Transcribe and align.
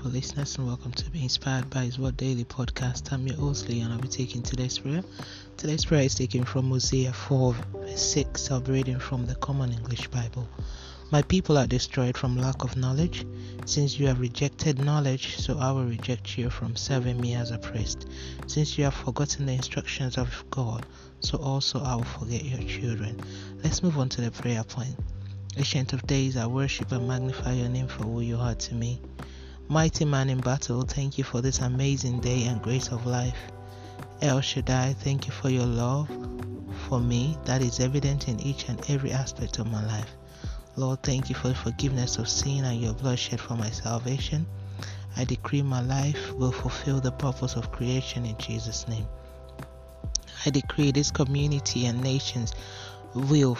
beautiful 0.00 0.18
listeners, 0.18 0.56
and 0.56 0.66
welcome 0.66 0.92
to 0.92 1.10
Be 1.10 1.22
Inspired 1.24 1.68
by 1.68 1.80
His 1.80 1.98
Word 1.98 2.16
Daily 2.16 2.44
podcast. 2.44 3.12
I'm 3.12 3.26
your 3.26 3.36
host, 3.36 3.68
Lee, 3.68 3.80
and 3.80 3.92
I'll 3.92 3.98
be 3.98 4.08
taking 4.08 4.40
today's 4.40 4.78
prayer. 4.78 5.02
Today's 5.58 5.84
prayer 5.84 6.04
is 6.04 6.14
taken 6.14 6.42
from 6.42 6.70
Hosea 6.70 7.12
4, 7.12 7.52
verse 7.52 8.12
6. 8.12 8.50
I'll 8.50 8.62
be 8.62 8.72
reading 8.72 8.98
from 8.98 9.26
the 9.26 9.34
Common 9.34 9.72
English 9.72 10.08
Bible. 10.08 10.48
My 11.10 11.20
people 11.20 11.58
are 11.58 11.66
destroyed 11.66 12.16
from 12.16 12.38
lack 12.38 12.64
of 12.64 12.78
knowledge. 12.78 13.26
Since 13.66 13.98
you 13.98 14.06
have 14.06 14.20
rejected 14.20 14.78
knowledge, 14.78 15.36
so 15.36 15.58
I 15.58 15.70
will 15.70 15.84
reject 15.84 16.38
you 16.38 16.48
from 16.48 16.76
serving 16.76 17.20
me 17.20 17.34
as 17.34 17.50
a 17.50 17.58
priest. 17.58 18.08
Since 18.46 18.78
you 18.78 18.84
have 18.84 18.94
forgotten 18.94 19.44
the 19.44 19.52
instructions 19.52 20.16
of 20.16 20.44
God, 20.50 20.86
so 21.20 21.36
also 21.36 21.78
I 21.78 21.96
will 21.96 22.04
forget 22.04 22.42
your 22.42 22.66
children. 22.66 23.20
Let's 23.62 23.82
move 23.82 23.98
on 23.98 24.08
to 24.10 24.22
the 24.22 24.30
prayer 24.30 24.64
point. 24.64 24.96
Ancient 25.58 25.92
of 25.92 26.06
days, 26.06 26.38
I 26.38 26.46
worship 26.46 26.90
and 26.90 27.06
magnify 27.06 27.52
your 27.52 27.68
name 27.68 27.88
for 27.88 28.04
who 28.04 28.22
you 28.22 28.38
are 28.38 28.54
to 28.54 28.74
me. 28.74 29.02
Mighty 29.70 30.04
man 30.04 30.28
in 30.28 30.40
battle, 30.40 30.82
thank 30.82 31.16
you 31.16 31.22
for 31.22 31.40
this 31.40 31.60
amazing 31.60 32.18
day 32.18 32.42
and 32.46 32.60
grace 32.60 32.88
of 32.88 33.06
life. 33.06 33.38
El 34.20 34.40
Shaddai, 34.40 34.94
thank 34.94 35.28
you 35.28 35.32
for 35.32 35.48
your 35.48 35.64
love 35.64 36.10
for 36.88 36.98
me 36.98 37.38
that 37.44 37.62
is 37.62 37.78
evident 37.78 38.26
in 38.26 38.40
each 38.40 38.68
and 38.68 38.82
every 38.90 39.12
aspect 39.12 39.60
of 39.60 39.70
my 39.70 39.86
life. 39.86 40.10
Lord, 40.74 41.04
thank 41.04 41.28
you 41.28 41.36
for 41.36 41.46
the 41.46 41.54
forgiveness 41.54 42.18
of 42.18 42.28
sin 42.28 42.64
and 42.64 42.80
your 42.80 42.94
blood 42.94 43.20
shed 43.20 43.40
for 43.40 43.54
my 43.54 43.70
salvation. 43.70 44.44
I 45.16 45.22
decree 45.22 45.62
my 45.62 45.82
life 45.82 46.32
will 46.32 46.50
fulfill 46.50 46.98
the 46.98 47.12
purpose 47.12 47.54
of 47.54 47.70
creation 47.70 48.26
in 48.26 48.36
Jesus' 48.38 48.88
name. 48.88 49.06
I 50.44 50.50
decree 50.50 50.90
this 50.90 51.12
community 51.12 51.86
and 51.86 52.02
nations 52.02 52.54
will 53.14 53.56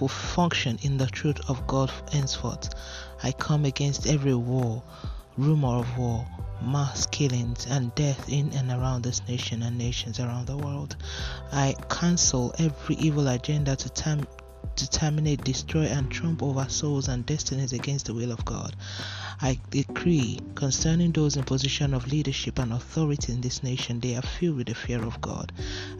will 0.00 0.08
function 0.08 0.78
in 0.82 0.96
the 0.96 1.06
truth 1.06 1.38
of 1.48 1.66
God 1.66 1.90
henceforth. 2.12 2.74
I 3.22 3.32
come 3.32 3.64
against 3.64 4.06
every 4.06 4.34
war, 4.34 4.82
rumor 5.36 5.76
of 5.76 5.98
war, 5.98 6.26
mass 6.62 7.06
killings, 7.06 7.66
and 7.68 7.94
death 7.94 8.28
in 8.28 8.52
and 8.52 8.70
around 8.70 9.02
this 9.02 9.26
nation 9.28 9.62
and 9.62 9.76
nations 9.78 10.20
around 10.20 10.46
the 10.46 10.56
world. 10.56 10.96
I 11.52 11.74
cancel 11.88 12.54
every 12.58 12.96
evil 12.96 13.28
agenda 13.28 13.76
to 13.76 13.88
tam- 13.90 14.26
to 14.80 14.90
terminate, 14.90 15.44
destroy, 15.44 15.84
and 15.84 16.10
trump 16.10 16.42
over 16.42 16.68
souls 16.68 17.08
and 17.08 17.26
destinies 17.26 17.72
against 17.72 18.06
the 18.06 18.14
will 18.14 18.32
of 18.32 18.44
God. 18.44 18.74
I 19.42 19.58
decree 19.70 20.38
concerning 20.54 21.12
those 21.12 21.36
in 21.36 21.44
position 21.44 21.94
of 21.94 22.10
leadership 22.10 22.58
and 22.58 22.72
authority 22.72 23.32
in 23.32 23.40
this 23.40 23.62
nation, 23.62 24.00
they 24.00 24.16
are 24.16 24.22
filled 24.22 24.56
with 24.56 24.66
the 24.66 24.74
fear 24.74 25.02
of 25.02 25.20
God. 25.20 25.52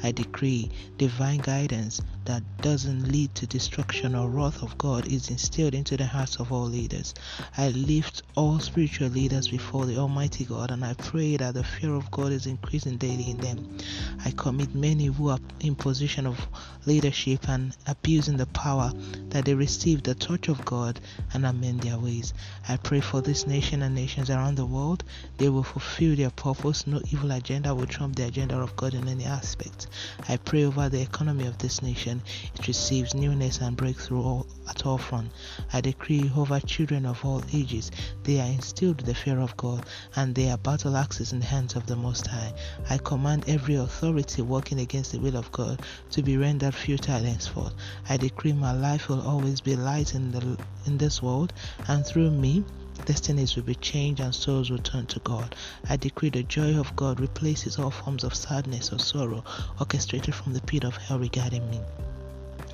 I 0.02 0.12
decree 0.12 0.70
divine 0.96 1.38
guidance 1.38 2.00
that 2.24 2.42
doesn't 2.58 3.10
lead 3.10 3.34
to 3.34 3.46
destruction 3.46 4.14
or 4.14 4.28
wrath 4.28 4.62
of 4.62 4.76
God 4.78 5.06
is 5.06 5.30
instilled 5.30 5.74
into 5.74 5.96
the 5.96 6.06
hearts 6.06 6.36
of 6.36 6.52
all 6.52 6.66
leaders. 6.66 7.14
I 7.56 7.70
lift 7.70 8.22
all 8.36 8.60
spiritual 8.60 9.08
leaders 9.08 9.48
before 9.48 9.86
the 9.86 9.96
Almighty 9.96 10.44
God 10.44 10.70
and 10.70 10.84
I 10.84 10.94
pray 10.94 11.36
that 11.38 11.54
the 11.54 11.64
fear 11.64 11.94
of 11.94 12.10
God 12.10 12.32
is 12.32 12.46
increasing 12.46 12.96
daily 12.98 13.30
in 13.30 13.38
them. 13.38 13.78
I 14.24 14.30
commit 14.30 14.74
many 14.74 15.06
who 15.06 15.28
are 15.30 15.40
in 15.60 15.74
position 15.74 16.26
of 16.26 16.46
leadership 16.86 17.48
and 17.48 17.76
abusing 17.86 18.36
the 18.36 18.46
power 18.46 18.69
power 18.70 18.92
that 19.30 19.44
they 19.44 19.54
receive 19.54 20.02
the 20.02 20.14
touch 20.14 20.48
of 20.48 20.64
God 20.64 21.00
and 21.32 21.44
amend 21.46 21.82
their 21.82 21.98
ways. 21.98 22.34
I 22.68 22.76
pray 22.76 23.00
for 23.00 23.20
this 23.20 23.46
nation 23.46 23.82
and 23.82 23.94
nations 23.94 24.30
around 24.30 24.56
the 24.56 24.66
world, 24.66 25.04
they 25.38 25.48
will 25.48 25.62
fulfill 25.62 26.16
their 26.16 26.30
purpose. 26.30 26.86
No 26.86 27.00
evil 27.10 27.30
agenda 27.32 27.74
will 27.74 27.86
trump 27.86 28.16
the 28.16 28.26
agenda 28.26 28.56
of 28.56 28.76
God 28.76 28.94
in 28.94 29.08
any 29.08 29.24
aspect. 29.24 29.86
I 30.28 30.36
pray 30.36 30.64
over 30.64 30.88
the 30.88 31.00
economy 31.00 31.46
of 31.46 31.58
this 31.58 31.82
nation. 31.82 32.22
It 32.54 32.66
receives 32.66 33.14
newness 33.14 33.58
and 33.60 33.76
breakthrough 33.76 34.22
all, 34.22 34.46
at 34.68 34.86
all 34.86 34.98
fronts. 34.98 35.34
I 35.72 35.80
decree 35.80 36.30
over 36.36 36.60
children 36.60 37.06
of 37.06 37.24
all 37.24 37.42
ages, 37.52 37.90
they 38.24 38.40
are 38.40 38.46
instilled 38.46 39.00
the 39.00 39.14
fear 39.14 39.40
of 39.40 39.56
God, 39.56 39.84
and 40.16 40.34
they 40.34 40.50
are 40.50 40.58
battle 40.58 40.96
axes 40.96 41.32
in 41.32 41.40
the 41.40 41.46
hands 41.46 41.76
of 41.76 41.86
the 41.86 41.96
Most 41.96 42.26
High. 42.26 42.52
I 42.88 42.98
command 42.98 43.44
every 43.46 43.76
authority 43.76 44.42
working 44.42 44.80
against 44.80 45.12
the 45.12 45.20
will 45.20 45.36
of 45.36 45.50
God 45.52 45.82
to 46.10 46.22
be 46.22 46.36
rendered 46.36 46.74
futile 46.74 47.22
henceforth. 47.22 47.74
I 48.08 48.16
decree 48.16 48.52
my 48.52 48.72
life 48.72 49.08
will 49.08 49.19
always 49.20 49.60
be 49.60 49.76
light 49.76 50.14
in 50.14 50.32
the 50.32 50.58
in 50.86 50.98
this 50.98 51.22
world, 51.22 51.53
and 51.88 52.04
through 52.04 52.31
me 52.31 52.64
Destinies 53.06 53.56
will 53.56 53.62
be 53.62 53.75
changed 53.76 54.20
and 54.20 54.34
souls 54.34 54.70
will 54.70 54.78
turn 54.78 55.06
to 55.06 55.20
God. 55.20 55.54
I 55.88 55.97
decree 55.97 56.28
the 56.28 56.42
joy 56.42 56.78
of 56.78 56.94
God 56.97 57.19
replaces 57.19 57.78
all 57.78 57.91
forms 57.91 58.25
of 58.25 58.34
sadness 58.34 58.92
or 58.92 58.98
sorrow 58.98 59.42
orchestrated 59.78 60.34
from 60.34 60.53
the 60.53 60.60
pit 60.60 60.84
of 60.84 60.97
hell 60.97 61.19
regarding 61.19 61.69
me. 61.70 61.81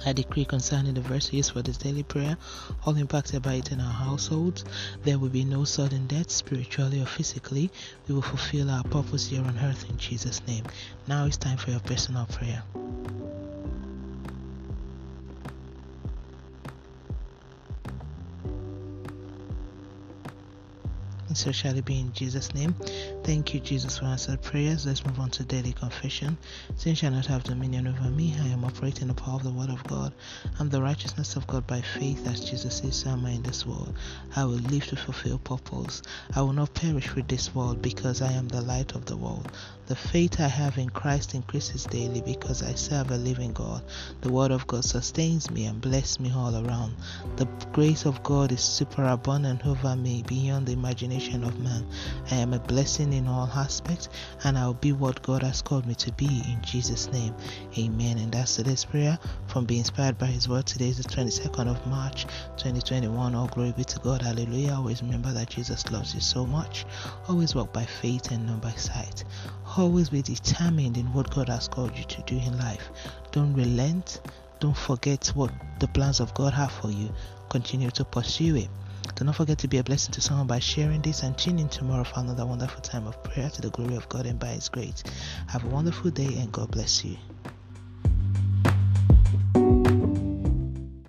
I 0.05 0.13
decree 0.13 0.45
concerning 0.45 0.95
the 0.95 1.01
verse 1.01 1.33
used 1.33 1.53
for 1.53 1.63
this 1.63 1.79
daily 1.79 2.03
prayer, 2.03 2.37
all 2.85 2.97
impacted 2.97 3.43
by 3.43 3.55
it 3.55 3.73
in 3.73 3.81
our 3.81 3.93
households, 3.93 4.65
there 5.05 5.19
will 5.19 5.29
be 5.29 5.45
no 5.45 5.65
sudden 5.65 6.07
death, 6.07 6.31
spiritually 6.31 7.01
or 7.01 7.07
physically. 7.07 7.71
We 8.07 8.15
will 8.15 8.23
fulfill 8.23 8.71
our 8.71 8.85
purpose 8.85 9.29
here 9.29 9.43
on 9.43 9.59
earth 9.61 9.89
in 9.89 9.97
Jesus' 9.97 10.47
name. 10.47 10.65
Now 11.07 11.27
it's 11.27 11.37
time 11.37 11.57
for 11.57 11.71
your 11.71 11.81
personal 11.81 12.27
prayer. 12.27 12.63
And 21.37 21.43
so 21.43 21.53
shall 21.53 21.77
it 21.77 21.85
be 21.85 22.01
in 22.01 22.15
Jesus' 22.15 22.55
name. 22.55 22.75
Thank 23.23 23.53
you, 23.53 23.61
Jesus, 23.61 23.99
for 23.99 24.07
answered 24.07 24.41
prayers. 24.41 24.87
Let's 24.87 25.05
move 25.05 25.21
on 25.21 25.29
to 25.33 25.45
daily 25.45 25.75
confession. 25.75 26.39
Sin 26.77 26.95
shall 26.95 27.11
not 27.11 27.27
have 27.27 27.45
dominion 27.45 27.87
over 27.87 28.09
me. 28.09 28.35
I 28.41 28.49
am 28.49 28.65
operating 28.65 29.09
the 29.09 29.15
power 29.15 29.35
of 29.35 29.43
the 29.43 29.51
Word 29.51 29.69
of 29.69 29.85
God 29.85 30.15
I'm 30.59 30.71
the 30.71 30.81
righteousness 30.81 31.37
of 31.37 31.47
God 31.47 31.67
by 31.67 31.83
faith, 31.83 32.27
as 32.27 32.41
Jesus 32.41 32.83
is, 32.83 32.97
so 32.97 33.11
am 33.11 33.27
I 33.27 33.33
in 33.33 33.43
this 33.43 33.67
world. 33.67 33.95
I 34.35 34.45
will 34.45 34.53
live 34.55 34.87
to 34.87 34.97
fulfill 34.97 35.39
purpose. 35.39 36.01
I 36.35 36.41
will 36.41 36.55
not 36.55 36.73
perish 36.73 37.15
with 37.15 37.29
this 37.29 37.55
world 37.55 37.83
because 37.83 38.23
I 38.23 38.33
am 38.33 38.49
the 38.49 38.63
light 38.63 38.95
of 38.95 39.05
the 39.05 39.19
world. 39.19 39.53
The 39.87 39.97
faith 39.97 40.41
I 40.41 40.49
have 40.49 40.79
in 40.79 40.89
Christ 40.89 41.35
increases 41.35 41.85
daily 41.85 42.23
because 42.23 42.63
I 42.63 42.75
serve 42.75 43.11
a 43.11 43.19
living 43.19 43.53
God. 43.53 43.83
The 44.23 44.33
Word 44.33 44.51
of 44.51 44.67
God 44.67 44.85
sustains 44.85 45.51
me 45.51 45.67
and 45.67 45.81
blesses 45.81 46.19
me 46.21 46.33
all 46.33 46.57
around. 46.67 46.95
The 47.37 47.47
grace 47.73 48.07
of 48.07 48.23
God 48.23 48.51
is 48.53 48.63
superabundant 48.63 49.67
over 49.67 49.95
me 49.95 50.25
beyond 50.27 50.67
the 50.67 50.73
imagination 50.73 51.26
of 51.35 51.59
man. 51.59 51.85
I 52.31 52.37
am 52.37 52.53
a 52.55 52.59
blessing 52.59 53.13
in 53.13 53.27
all 53.27 53.51
aspects 53.55 54.09
and 54.45 54.57
I 54.57 54.67
will 54.67 54.75
be 54.75 54.93
what 54.93 55.23
God 55.23 55.43
has 55.43 55.61
called 55.61 55.85
me 55.85 55.95
to 55.97 56.13
be 56.13 56.27
in 56.27 56.59
Jesus' 56.63 57.11
name. 57.11 57.35
Amen. 57.77 58.19
And 58.19 58.31
that's 58.31 58.55
today's 58.57 58.85
prayer 58.85 59.19
from 59.49 59.65
being 59.65 59.81
inspired 59.81 60.19
by 60.19 60.27
His 60.27 60.49
Word. 60.49 60.67
Today 60.67 60.89
is 60.89 60.99
the 60.99 61.09
22nd 61.09 61.69
of 61.69 61.85
March 61.87 62.27
2021. 62.57 63.35
All 63.35 63.49
glory 63.49 63.73
be 63.77 63.83
to 63.85 63.99
God. 63.99 64.23
Hallelujah. 64.23 64.75
Always 64.75 65.03
remember 65.03 65.33
that 65.33 65.51
Jesus 65.51 65.91
loves 65.91 66.15
you 66.15 66.21
so 66.21 66.47
much. 66.47 66.87
Always 67.29 67.55
walk 67.55 67.73
by 67.73 67.85
faith 67.85 68.31
and 68.31 68.47
not 68.47 68.63
by 68.63 68.73
sight. 68.73 69.25
Always 69.77 70.11
be 70.11 70.23
determined 70.23 70.97
in 70.97 71.13
what 71.13 71.35
God 71.35 71.49
has 71.49 71.67
called 71.67 71.97
you 71.99 72.05
to 72.05 72.23
do 72.23 72.37
in 72.37 72.57
life. 72.59 72.89
Don't 73.33 73.53
relent. 73.55 74.21
Don't 74.61 74.77
forget 74.77 75.27
what 75.35 75.53
the 75.81 75.89
plans 75.89 76.21
of 76.21 76.33
God 76.35 76.53
have 76.53 76.73
for 76.73 76.91
you. 76.91 77.11
Continue 77.49 77.91
to 77.91 78.05
pursue 78.05 78.57
it. 78.57 78.69
Do 79.15 79.25
not 79.25 79.37
forget 79.37 79.59
to 79.59 79.69
be 79.69 79.79
a 79.79 79.85
blessing 79.85 80.13
to 80.13 80.21
someone 80.21 80.47
by 80.47 80.59
sharing 80.59 81.03
this 81.03 81.23
and 81.23 81.37
tune 81.37 81.59
in 81.59 81.69
tomorrow 81.69 82.05
for 82.05 82.21
another 82.21 82.47
wonderful 82.47 82.81
time 82.81 83.07
of 83.07 83.23
prayer 83.23 83.51
to 83.51 83.63
the 83.63 83.71
glory 83.71 83.97
of 83.97 84.09
God 84.09 84.27
and 84.27 84.39
by 84.39 84.49
His 84.49 84.69
grace. 84.69 85.05
Have 85.49 85.65
a 85.65 85.69
wonderful 85.69 86.11
day 86.11 86.37
and 86.39 86.53
God 86.53 86.71
bless 86.71 87.05
you. 87.05 87.17